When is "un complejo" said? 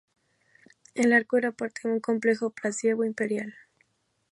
1.93-2.49